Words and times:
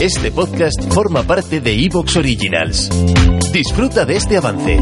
Este 0.00 0.32
podcast 0.32 0.92
forma 0.92 1.22
parte 1.22 1.60
de 1.60 1.72
Evox 1.84 2.16
Originals. 2.16 2.90
Disfruta 3.52 4.04
de 4.04 4.16
este 4.16 4.36
avance. 4.36 4.80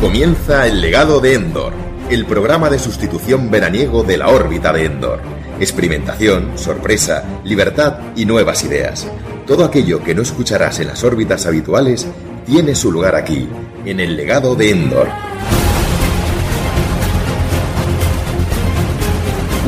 Comienza 0.00 0.66
el 0.66 0.80
legado 0.80 1.20
de 1.20 1.34
Endor, 1.34 1.72
el 2.10 2.26
programa 2.26 2.68
de 2.70 2.78
sustitución 2.78 3.50
veraniego 3.50 4.02
de 4.02 4.18
la 4.18 4.28
órbita 4.28 4.72
de 4.72 4.84
Endor. 4.84 5.20
Experimentación, 5.58 6.58
sorpresa, 6.58 7.40
libertad 7.44 7.98
y 8.16 8.24
nuevas 8.24 8.64
ideas. 8.64 9.06
Todo 9.46 9.64
aquello 9.64 10.02
que 10.02 10.14
no 10.14 10.22
escucharás 10.22 10.80
en 10.80 10.88
las 10.88 11.04
órbitas 11.04 11.46
habituales 11.46 12.06
tiene 12.46 12.74
su 12.74 12.90
lugar 12.92 13.14
aquí, 13.14 13.48
en 13.84 14.00
el 14.00 14.16
legado 14.16 14.54
de 14.54 14.70
Endor. 14.70 15.29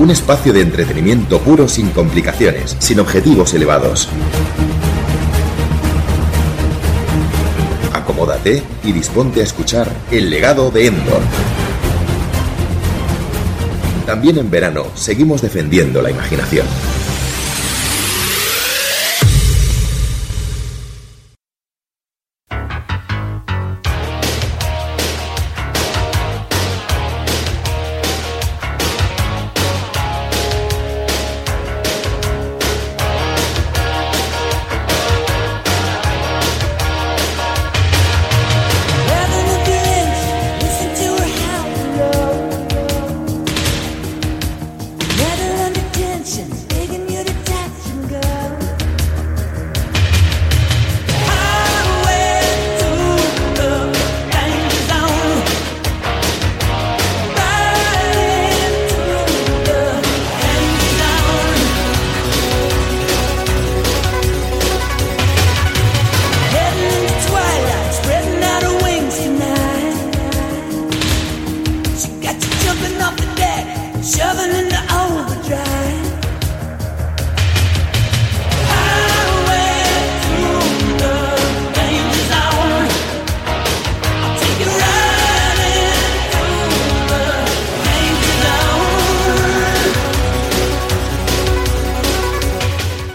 Un 0.03 0.11
espacio 0.11 0.53
de 0.53 0.63
entretenimiento 0.63 1.39
puro 1.39 1.69
sin 1.69 1.91
complicaciones, 1.91 2.75
sin 2.81 2.99
objetivos 2.99 3.55
elevados. 3.55 4.09
Acomódate 7.93 8.65
y 8.83 8.91
disponte 8.91 9.43
a 9.43 9.45
escuchar 9.45 9.89
El 10.11 10.29
legado 10.29 10.73
de 10.73 10.89
Endor. 10.89 11.23
También 14.05 14.39
en 14.39 14.51
verano 14.51 14.87
seguimos 14.97 15.41
defendiendo 15.41 16.03
la 16.03 16.11
imaginación. 16.11 16.67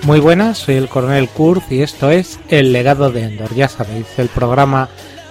Muy 0.07 0.21
buenas, 0.21 0.59
soy 0.59 0.75
el 0.75 0.87
coronel 0.87 1.27
Kurz 1.27 1.69
y 1.69 1.81
esto 1.81 2.09
es 2.11 2.39
El 2.47 2.71
legado 2.71 3.11
de 3.11 3.23
Endor. 3.23 3.53
Ya 3.53 3.67
sabéis, 3.67 4.07
el 4.17 4.29
programa 4.29 4.87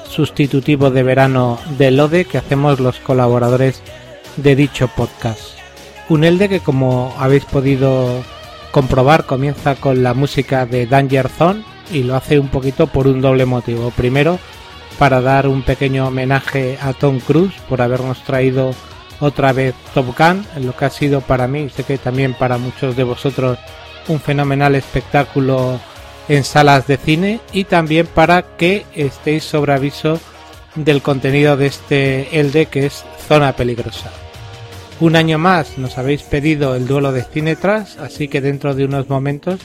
sustitutivo 0.06 0.90
de 0.90 1.02
verano 1.02 1.58
del 1.78 1.98
ODE 1.98 2.26
que 2.26 2.36
hacemos 2.36 2.78
los 2.78 3.00
colaboradores 3.00 3.80
de 4.36 4.54
dicho 4.54 4.88
podcast. 4.88 5.40
Un 6.10 6.24
ELDE 6.24 6.50
que 6.50 6.60
como 6.60 7.14
habéis 7.18 7.46
podido 7.46 8.22
comprobar 8.70 9.24
comienza 9.24 9.76
con 9.76 10.02
la 10.02 10.12
música 10.12 10.66
de 10.66 10.84
Danger 10.84 11.30
Zone 11.30 11.64
y 11.90 12.02
lo 12.02 12.14
hace 12.14 12.38
un 12.38 12.48
poquito 12.48 12.86
por 12.86 13.06
un 13.06 13.22
doble 13.22 13.46
motivo. 13.46 13.90
Primero, 13.92 14.38
para 14.98 15.22
dar 15.22 15.48
un 15.48 15.62
pequeño 15.62 16.06
homenaje 16.08 16.78
a 16.82 16.92
Tom 16.92 17.18
Cruise 17.20 17.54
por 17.66 17.80
habernos 17.80 18.22
traído 18.24 18.74
otra 19.20 19.54
vez 19.54 19.74
Top 19.94 20.14
Gun, 20.18 20.44
lo 20.62 20.76
que 20.76 20.84
ha 20.84 20.90
sido 20.90 21.22
para 21.22 21.48
mí, 21.48 21.70
sé 21.70 21.82
que 21.82 21.96
también 21.96 22.34
para 22.34 22.58
muchos 22.58 22.94
de 22.94 23.04
vosotros 23.04 23.58
un 24.08 24.20
fenomenal 24.20 24.74
espectáculo 24.74 25.80
en 26.28 26.44
salas 26.44 26.86
de 26.86 26.96
cine 26.96 27.40
y 27.52 27.64
también 27.64 28.06
para 28.06 28.56
que 28.56 28.84
estéis 28.94 29.44
sobre 29.44 29.72
aviso 29.72 30.20
del 30.74 31.02
contenido 31.02 31.56
de 31.56 31.66
este 31.66 32.38
Elde 32.38 32.66
que 32.66 32.86
es 32.86 33.04
Zona 33.28 33.54
Peligrosa. 33.54 34.10
Un 34.98 35.16
año 35.16 35.38
más 35.38 35.78
nos 35.78 35.98
habéis 35.98 36.22
pedido 36.22 36.74
el 36.74 36.86
duelo 36.86 37.12
de 37.12 37.22
Cinetras, 37.22 37.98
así 37.98 38.28
que 38.28 38.40
dentro 38.40 38.74
de 38.74 38.84
unos 38.84 39.08
momentos 39.08 39.60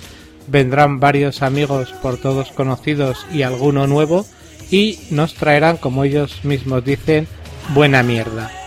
vendrán 0.47 1.00
varios 1.00 1.41
amigos 1.41 1.94
por 2.02 2.18
todos 2.18 2.52
conocidos 2.52 3.25
y 3.31 3.44
alguno 3.44 3.88
nuevo 3.88 4.25
y 4.69 5.00
nos 5.09 5.35
traerán, 5.35 5.78
como 5.78 6.03
ellos 6.03 6.44
mismos 6.44 6.84
dicen, 6.84 7.28
buena 7.73 8.03
mierda. 8.03 8.60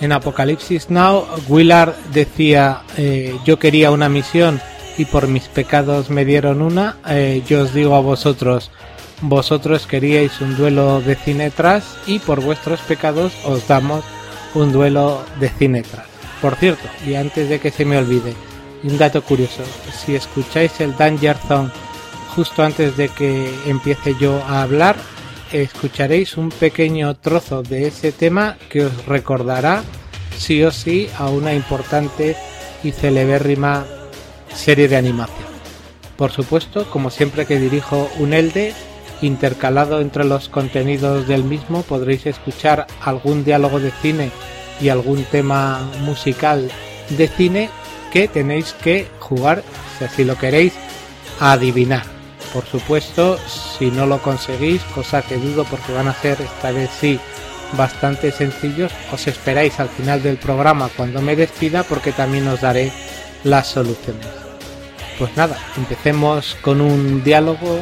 En 0.00 0.12
Apocalipsis. 0.12 0.90
Now, 0.90 1.26
Willard 1.48 1.94
decía, 2.12 2.82
eh, 2.96 3.36
yo 3.44 3.58
quería 3.58 3.90
una 3.90 4.08
misión 4.08 4.60
y 4.96 5.04
por 5.04 5.28
mis 5.28 5.48
pecados 5.48 6.10
me 6.10 6.24
dieron 6.24 6.62
una, 6.62 6.96
eh, 7.08 7.42
yo 7.46 7.62
os 7.62 7.74
digo 7.74 7.94
a 7.94 8.00
vosotros, 8.00 8.70
vosotros 9.22 9.86
queríais 9.86 10.40
un 10.40 10.56
duelo 10.56 11.00
de 11.00 11.14
cinetras 11.14 11.96
y 12.06 12.18
por 12.18 12.40
vuestros 12.40 12.80
pecados 12.80 13.32
os 13.44 13.66
damos 13.68 14.04
un 14.54 14.72
duelo 14.72 15.22
de 15.38 15.48
cinetras. 15.48 16.06
Por 16.40 16.56
cierto, 16.56 16.88
y 17.06 17.14
antes 17.14 17.48
de 17.48 17.60
que 17.60 17.70
se 17.70 17.84
me 17.84 17.98
olvide, 17.98 18.34
un 18.82 18.96
dato 18.96 19.22
curioso, 19.22 19.62
si 19.92 20.14
escucháis 20.14 20.80
el 20.80 20.96
Danger 20.96 21.36
Zone 21.36 21.70
justo 22.34 22.62
antes 22.62 22.96
de 22.96 23.08
que 23.08 23.52
empiece 23.66 24.14
yo 24.18 24.42
a 24.48 24.62
hablar, 24.62 24.96
escucharéis 25.52 26.36
un 26.36 26.50
pequeño 26.50 27.16
trozo 27.16 27.62
de 27.62 27.88
ese 27.88 28.12
tema 28.12 28.56
que 28.68 28.84
os 28.84 29.06
recordará 29.06 29.82
sí 30.36 30.62
o 30.62 30.70
sí 30.70 31.08
a 31.18 31.28
una 31.28 31.54
importante 31.54 32.36
y 32.82 32.92
celebérrima 32.92 33.84
serie 34.54 34.88
de 34.88 34.96
animación. 34.96 35.48
Por 36.16 36.32
supuesto, 36.32 36.88
como 36.90 37.10
siempre 37.10 37.46
que 37.46 37.58
dirijo 37.58 38.10
un 38.18 38.32
ELDE, 38.32 38.74
intercalado 39.22 40.00
entre 40.00 40.24
los 40.24 40.48
contenidos 40.48 41.28
del 41.28 41.44
mismo 41.44 41.82
podréis 41.82 42.26
escuchar 42.26 42.86
algún 43.02 43.44
diálogo 43.44 43.80
de 43.80 43.90
cine 43.90 44.30
y 44.80 44.88
algún 44.88 45.24
tema 45.24 45.80
musical 46.00 46.70
de 47.10 47.28
cine 47.28 47.70
que 48.12 48.28
tenéis 48.28 48.72
que 48.72 49.08
jugar, 49.18 49.62
si 49.98 50.04
así 50.04 50.24
lo 50.24 50.36
queréis, 50.36 50.72
a 51.38 51.52
adivinar. 51.52 52.19
Por 52.52 52.66
supuesto, 52.66 53.38
si 53.78 53.90
no 53.90 54.06
lo 54.06 54.20
conseguís, 54.20 54.82
cosa 54.94 55.22
que 55.22 55.36
dudo 55.36 55.64
porque 55.64 55.92
van 55.92 56.08
a 56.08 56.14
ser 56.14 56.40
esta 56.40 56.72
vez 56.72 56.90
sí 57.00 57.20
bastante 57.76 58.32
sencillos, 58.32 58.92
os 59.12 59.26
esperáis 59.26 59.78
al 59.78 59.88
final 59.88 60.22
del 60.22 60.36
programa 60.36 60.90
cuando 60.96 61.22
me 61.22 61.36
despida 61.36 61.84
porque 61.84 62.12
también 62.12 62.48
os 62.48 62.60
daré 62.60 62.92
las 63.44 63.68
soluciones. 63.68 64.26
Pues 65.18 65.36
nada, 65.36 65.56
empecemos 65.76 66.56
con 66.62 66.80
un 66.80 67.22
diálogo, 67.22 67.78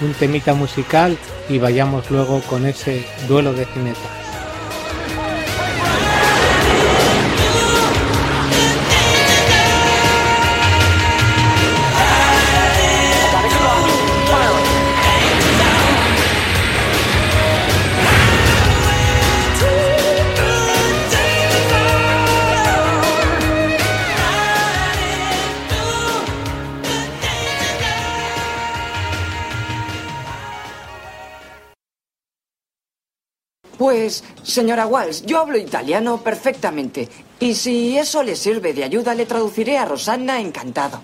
un 0.00 0.14
temita 0.14 0.54
musical 0.54 1.16
y 1.48 1.58
vayamos 1.58 2.10
luego 2.10 2.40
con 2.42 2.66
ese 2.66 3.04
duelo 3.28 3.52
de 3.52 3.64
cinetas. 3.66 4.21
Pues, 33.92 34.24
señora 34.42 34.86
Walsh, 34.86 35.26
yo 35.26 35.38
hablo 35.38 35.58
italiano 35.58 36.16
perfectamente. 36.16 37.10
Y 37.40 37.54
si 37.54 37.98
eso 37.98 38.22
le 38.22 38.36
sirve 38.36 38.72
de 38.72 38.84
ayuda, 38.84 39.14
le 39.14 39.26
traduciré 39.26 39.76
a 39.76 39.84
Rosanna 39.84 40.40
encantado. 40.40 41.02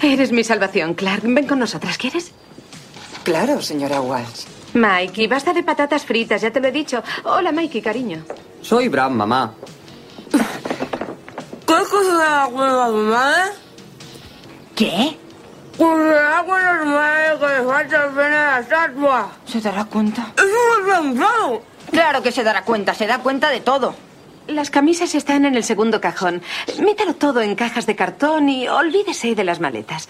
Eres 0.00 0.30
mi 0.30 0.44
salvación, 0.44 0.94
Clark. 0.94 1.22
Ven 1.24 1.48
con 1.48 1.58
nosotras, 1.58 1.98
¿quieres? 1.98 2.30
Claro, 3.24 3.60
señora 3.60 4.00
Walsh. 4.00 4.44
Mikey, 4.74 5.26
basta 5.26 5.52
de 5.52 5.64
patatas 5.64 6.04
fritas, 6.04 6.40
ya 6.40 6.52
te 6.52 6.60
lo 6.60 6.68
he 6.68 6.70
dicho. 6.70 7.02
Hola, 7.24 7.50
Mikey, 7.50 7.82
cariño. 7.82 8.24
Soy 8.62 8.86
Bram, 8.86 9.14
mamá. 9.14 9.52
¿Qué 10.30 11.74
cosa 11.90 12.12
de 12.12 12.18
la 12.18 12.46
hueva, 12.46 12.90
mamá? 12.92 13.34
¿Qué? 14.76 15.16
Pues 15.76 15.98
le 15.98 16.16
hago 16.16 16.56
normal 16.56 17.38
que 17.40 17.46
le 17.46 17.64
falta 17.64 18.04
el 18.04 18.14
la 18.14 18.60
estatua. 18.60 19.32
¿Se 19.46 19.60
dará 19.60 19.84
cuenta? 19.84 20.32
¡Eso 20.36 20.80
lo 20.84 20.94
he 20.94 21.00
pensado! 21.00 21.70
Claro 21.90 22.22
que 22.22 22.32
se 22.32 22.44
dará 22.44 22.64
cuenta, 22.64 22.94
se 22.94 23.06
da 23.06 23.18
cuenta 23.18 23.50
de 23.50 23.60
todo. 23.60 23.94
Las 24.46 24.70
camisas 24.70 25.14
están 25.14 25.44
en 25.44 25.54
el 25.54 25.64
segundo 25.64 26.00
cajón. 26.00 26.42
Métalo 26.80 27.14
todo 27.14 27.40
en 27.40 27.54
cajas 27.54 27.86
de 27.86 27.96
cartón 27.96 28.48
y 28.48 28.68
olvídese 28.68 29.34
de 29.34 29.44
las 29.44 29.60
maletas. 29.60 30.08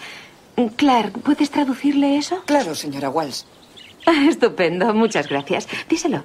Clark, 0.75 1.19
¿puedes 1.21 1.49
traducirle 1.49 2.17
eso? 2.17 2.43
Claro, 2.45 2.75
señora 2.75 3.09
Walsh. 3.09 3.43
Ah, 4.05 4.25
Estupendo, 4.27 4.93
muchas 4.93 5.27
gracias. 5.27 5.67
Díselo. 5.87 6.23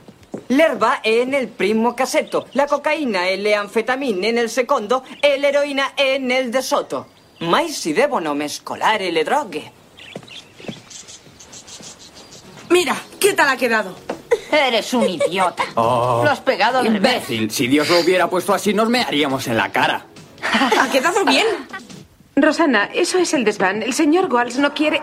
L'erba 0.49 1.01
è 1.01 1.25
nel 1.25 1.49
primo 1.49 1.95
cassetto, 1.95 2.47
la 2.53 2.67
cocaina 2.67 3.27
e 3.27 3.37
le 3.37 3.55
anfetamine 3.55 4.33
nel 4.33 4.51
secondo 4.51 5.03
e 5.21 5.39
l'eroina 5.39 5.95
è 5.95 6.19
nel 6.19 6.51
de 6.51 6.63
sotto. 6.63 7.07
Mai 7.39 7.69
si 7.69 7.93
devono 7.93 8.35
mescolare 8.35 9.11
le 9.11 9.25
droghe. 9.25 9.73
Mira, 12.71 12.97
¿qué 13.19 13.33
tal 13.35 13.49
ha 13.49 13.57
quedado? 13.57 13.95
Eres 14.51 14.93
un 14.95 15.09
idiota. 15.09 15.65
Oh, 15.75 16.23
Lo 16.25 16.31
has 16.31 16.41
pegado 16.41 16.79
al 16.79 16.87
revés. 16.87 16.97
imbécil. 17.29 17.51
Si 17.51 17.67
Dios 17.69 17.89
lo 17.91 18.01
hubiera 18.01 18.29
puesto 18.31 18.55
así, 18.55 18.73
nos 18.73 18.89
mearíamos 18.89 19.47
en 19.49 19.57
la 19.57 19.71
cara. 19.71 20.07
¿Ha 20.79 20.89
quedado 20.91 21.25
bien? 21.25 21.47
Rosana, 22.37 22.91
eso 22.93 23.19
es 23.19 23.33
el 23.35 23.45
desván. 23.45 23.83
El 23.83 23.93
señor 23.95 24.33
Walsh 24.33 24.57
no 24.57 24.75
quiere 24.75 25.01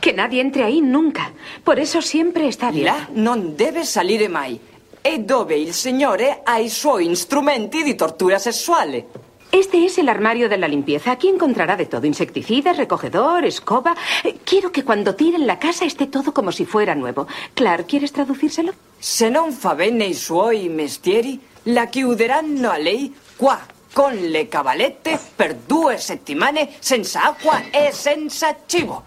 que 0.00 0.12
nadie 0.12 0.40
entre 0.40 0.64
ahí 0.64 0.80
nunca. 0.80 1.32
Por 1.64 1.78
eso 1.78 2.00
siempre 2.00 2.48
está 2.48 2.70
bien. 2.70 2.86
Là 2.86 3.08
non 3.14 3.54
deve 3.56 3.84
salire 3.84 4.28
mai. 4.28 4.58
È 5.02 5.18
dove 5.18 5.56
il 5.56 5.72
signore 5.72 6.40
ha 6.42 6.58
i 6.58 6.68
suoi 6.68 7.14
strumenti 7.14 7.82
di 7.82 7.94
tortura 7.94 8.38
sessuale. 8.38 9.06
Este 9.56 9.86
es 9.86 9.96
el 9.96 10.10
armario 10.10 10.50
de 10.50 10.58
la 10.58 10.68
limpieza. 10.68 11.12
Aquí 11.12 11.28
encontrará 11.28 11.76
de 11.76 11.86
todo. 11.86 12.06
Insecticidas, 12.06 12.76
recogedor, 12.76 13.46
escoba. 13.46 13.96
Eh, 14.22 14.36
Quiero 14.44 14.70
que 14.70 14.84
cuando 14.84 15.14
tiren 15.14 15.46
la 15.46 15.58
casa 15.58 15.86
esté 15.86 16.06
todo 16.06 16.34
como 16.34 16.52
si 16.52 16.66
fuera 16.66 16.94
nuevo. 16.94 17.26
Clark, 17.54 17.86
¿quieres 17.86 18.12
traducírselo? 18.12 18.74
Se 19.00 19.30
non 19.30 19.52
fa 19.52 19.72
bene 19.72 20.04
i 20.04 20.12
suoi 20.14 20.68
mestieri, 20.68 21.40
la 21.72 21.86
chiuderanno 21.88 22.70
a 22.70 22.76
lei 22.76 23.14
qua, 23.36 23.56
con 23.94 24.12
le 24.14 24.46
cavalette, 24.48 25.18
per 25.34 25.54
due 25.54 25.96
settimane, 25.96 26.76
senza 26.78 27.24
acqua 27.24 27.62
e 27.72 27.92
senza 27.92 28.54
cibo. 28.66 29.04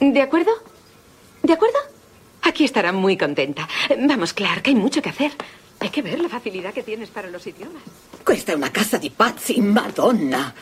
¿De 0.00 0.20
acuerdo? 0.20 0.50
¿De 1.42 1.52
acuerdo? 1.52 1.78
Aquí 2.42 2.64
estará 2.64 2.90
muy 2.90 3.16
contenta. 3.16 3.68
Vamos, 3.96 4.32
Clark, 4.32 4.66
hay 4.66 4.74
mucho 4.74 5.00
que 5.00 5.10
hacer. 5.10 5.30
Hay 5.80 5.88
que 5.88 6.02
ver 6.02 6.20
la 6.20 6.28
facilidad 6.28 6.74
que 6.74 6.82
tienes 6.82 7.08
para 7.08 7.28
los 7.28 7.46
idiomas. 7.46 7.82
Questa 8.22 8.52
è 8.52 8.54
una 8.54 8.70
casa 8.70 8.98
di 8.98 9.10
pazzi, 9.10 9.60
madonna. 9.62 10.54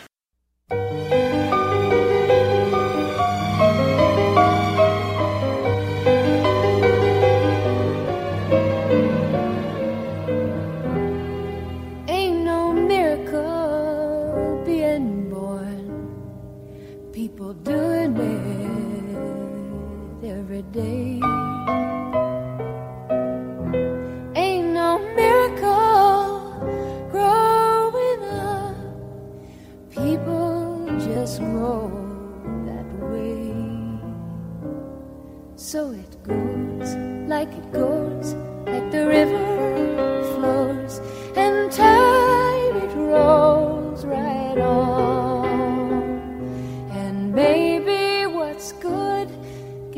Ain't 12.06 12.44
no 12.44 12.72
miracle 12.72 14.62
being 14.64 15.28
born. 15.28 16.08
People 17.12 17.54
doing 17.64 18.16
it 20.22 20.28
every 20.30 20.62
day. 20.70 20.97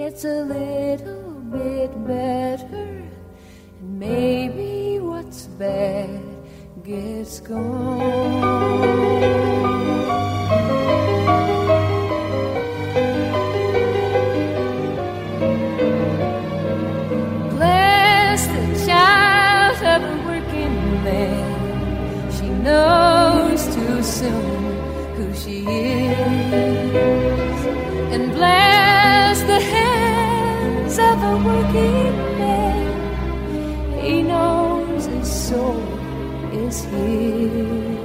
Gets 0.00 0.24
a 0.24 0.42
little 0.44 1.32
bit 1.52 1.90
better, 2.06 3.04
and 3.80 3.98
maybe 3.98 4.98
what's 4.98 5.42
bad 5.60 6.22
gets 6.82 7.40
gone. 7.40 8.00
Bless 17.50 18.46
the 18.46 18.86
child 18.86 19.78
of 19.94 20.00
a 20.02 20.16
working 20.26 20.76
man. 21.04 22.32
She 22.36 22.48
knows 22.48 23.60
too 23.74 24.02
soon 24.02 24.62
who 25.16 25.26
she 25.34 25.56
is. 25.66 25.89
Working 31.38 32.14
man. 32.38 32.78
He 34.02 34.22
knows 34.22 35.06
his 35.06 35.28
soul 35.48 35.82
is 36.52 36.84
his. 36.84 38.00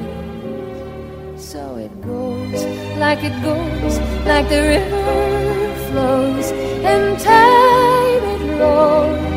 So 1.38 1.77
it 1.77 1.94
goes 2.01 2.65
like 2.98 3.24
it 3.24 3.36
goes, 3.44 4.00
like 4.25 4.48
the 4.50 4.62
river 4.74 5.74
flows, 5.88 6.51
and 6.91 7.20
time 7.20 8.24
it 8.34 8.60
rolls 8.60 9.35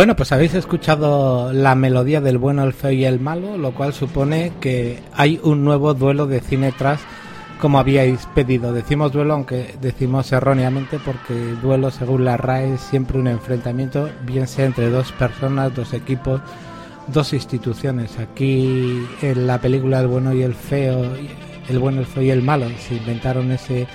Bueno, 0.00 0.16
pues 0.16 0.32
habéis 0.32 0.54
escuchado 0.54 1.52
la 1.52 1.74
melodía 1.74 2.22
del 2.22 2.38
bueno, 2.38 2.64
el 2.64 2.72
feo 2.72 2.90
y 2.90 3.04
el 3.04 3.20
malo, 3.20 3.58
lo 3.58 3.74
cual 3.74 3.92
supone 3.92 4.50
que 4.58 4.98
hay 5.12 5.38
un 5.42 5.62
nuevo 5.62 5.92
duelo 5.92 6.26
de 6.26 6.40
cine 6.40 6.72
tras 6.72 7.00
como 7.60 7.78
habíais 7.78 8.24
pedido. 8.34 8.72
Decimos 8.72 9.12
duelo, 9.12 9.34
aunque 9.34 9.74
decimos 9.82 10.32
erróneamente, 10.32 10.98
porque 11.04 11.34
duelo, 11.62 11.90
según 11.90 12.24
la 12.24 12.38
RAE, 12.38 12.72
es 12.72 12.80
siempre 12.80 13.18
un 13.18 13.26
enfrentamiento, 13.26 14.08
bien 14.24 14.48
sea 14.48 14.64
entre 14.64 14.88
dos 14.88 15.12
personas, 15.12 15.74
dos 15.74 15.92
equipos, 15.92 16.40
dos 17.08 17.34
instituciones. 17.34 18.18
Aquí 18.18 19.06
en 19.20 19.46
la 19.46 19.60
película 19.60 20.00
El 20.00 20.06
bueno 20.06 20.32
y 20.32 20.42
el 20.42 20.54
feo, 20.54 21.04
el 21.68 21.78
bueno, 21.78 22.00
el 22.00 22.06
feo 22.06 22.22
y 22.22 22.30
el 22.30 22.40
malo, 22.40 22.68
se 22.78 22.94
inventaron 22.94 23.52
ese 23.52 23.86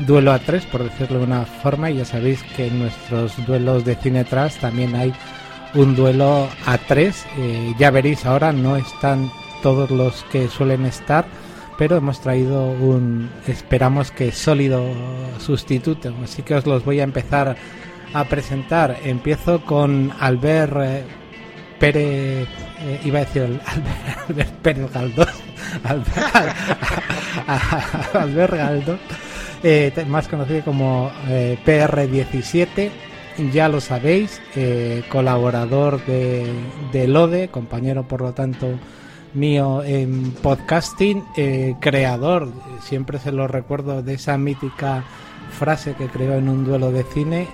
duelo 0.00 0.32
a 0.32 0.40
tres, 0.40 0.66
por 0.66 0.84
decirlo 0.84 1.20
de 1.20 1.24
una 1.24 1.46
forma, 1.46 1.90
y 1.90 1.96
ya 1.96 2.04
sabéis 2.04 2.42
que 2.54 2.66
en 2.66 2.80
nuestros 2.80 3.32
duelos 3.46 3.86
de 3.86 3.96
cine 3.96 4.24
tras 4.24 4.58
también 4.58 4.94
hay 4.94 5.14
un 5.74 5.96
duelo 5.96 6.48
a 6.66 6.78
tres. 6.78 7.24
Eh, 7.38 7.74
ya 7.78 7.90
veréis 7.90 8.26
ahora, 8.26 8.52
no 8.52 8.76
están 8.76 9.30
todos 9.62 9.90
los 9.90 10.24
que 10.24 10.48
suelen 10.48 10.84
estar 10.86 11.26
pero 11.76 11.96
hemos 11.96 12.20
traído 12.20 12.66
un, 12.66 13.30
esperamos 13.46 14.10
que 14.10 14.32
sólido 14.32 14.82
sustituto, 15.38 16.14
así 16.22 16.42
que 16.42 16.54
os 16.54 16.66
los 16.66 16.84
voy 16.84 17.00
a 17.00 17.04
empezar 17.04 17.56
a 18.12 18.24
presentar. 18.24 18.98
Empiezo 19.04 19.64
con 19.64 20.12
Albert 20.20 20.76
eh, 20.80 21.04
Pérez, 21.78 22.48
eh, 22.80 23.00
iba 23.04 23.20
a 23.20 23.24
decir 23.24 23.42
Albert, 23.42 24.28
Albert 24.28 24.52
Pérez 24.62 24.92
Galdós, 24.92 25.34
Albert, 28.14 28.54
Albert 28.54 29.00
más 30.06 30.28
conocido 30.28 30.62
como 30.64 31.10
eh, 31.28 31.58
PR17, 31.64 32.90
ya 33.52 33.68
lo 33.68 33.80
sabéis, 33.80 34.40
eh, 34.54 35.02
colaborador 35.10 36.04
de, 36.06 36.52
de 36.92 37.08
LODE, 37.08 37.48
compañero 37.48 38.06
por 38.06 38.20
lo 38.20 38.32
tanto 38.34 38.78
mío 39.34 39.82
en 39.82 40.30
podcasting, 40.32 41.24
eh, 41.36 41.74
creador, 41.80 42.52
siempre 42.80 43.18
se 43.18 43.32
lo 43.32 43.48
recuerdo 43.48 44.02
de 44.02 44.14
esa 44.14 44.38
mítica 44.38 45.04
frase 45.50 45.94
que 45.94 46.08
creó 46.08 46.34
en 46.34 46.48
un 46.48 46.64
duelo 46.64 46.92
de 46.92 47.02
cine, 47.04 47.48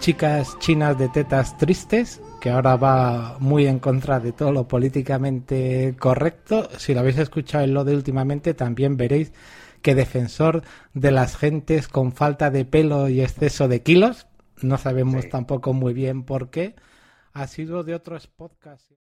chicas 0.00 0.58
chinas 0.58 0.98
de 0.98 1.08
tetas 1.08 1.56
tristes, 1.58 2.20
que 2.40 2.50
ahora 2.50 2.76
va 2.76 3.36
muy 3.40 3.66
en 3.66 3.78
contra 3.78 4.20
de 4.20 4.32
todo 4.32 4.52
lo 4.52 4.68
políticamente 4.68 5.94
correcto. 5.98 6.68
Si 6.78 6.94
lo 6.94 7.00
habéis 7.00 7.18
escuchado 7.18 7.64
en 7.64 7.74
lo 7.74 7.84
de 7.84 7.94
últimamente, 7.94 8.54
también 8.54 8.96
veréis 8.96 9.32
que 9.82 9.94
defensor 9.94 10.62
de 10.94 11.10
las 11.10 11.36
gentes 11.36 11.88
con 11.88 12.12
falta 12.12 12.50
de 12.50 12.64
pelo 12.64 13.08
y 13.08 13.20
exceso 13.20 13.68
de 13.68 13.82
kilos, 13.82 14.27
no 14.62 14.78
sabemos 14.78 15.24
sí. 15.24 15.30
tampoco 15.30 15.72
muy 15.72 15.92
bien 15.94 16.24
por 16.24 16.50
qué, 16.50 16.74
ha 17.32 17.46
sido 17.46 17.82
de 17.82 17.94
otros 17.94 18.26
podcasts. 18.26 18.94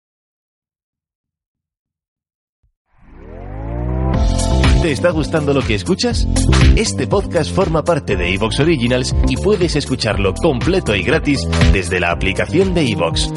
¿Te 4.81 4.91
está 4.91 5.09
gustando 5.09 5.53
lo 5.53 5.61
que 5.61 5.73
escuchas? 5.73 6.27
Este 6.75 7.07
podcast 7.07 7.51
forma 7.51 7.83
parte 7.83 8.15
de 8.15 8.33
Evox 8.35 8.59
Originals 8.59 9.15
y 9.27 9.35
puedes 9.35 9.75
escucharlo 9.75 10.33
completo 10.35 10.95
y 10.95 11.01
gratis 11.01 11.47
desde 11.73 11.99
la 11.99 12.11
aplicación 12.11 12.75
de 12.75 12.91
Evox. 12.91 13.31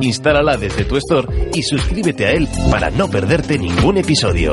Instálala 0.00 0.56
desde 0.56 0.84
tu 0.84 0.96
store 0.96 1.50
y 1.52 1.62
suscríbete 1.62 2.26
a 2.26 2.30
él 2.30 2.48
para 2.70 2.90
no 2.90 3.08
perderte 3.10 3.58
ningún 3.58 3.98
episodio. 3.98 4.52